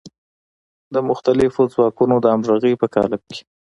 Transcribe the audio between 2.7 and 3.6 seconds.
په قالب کې.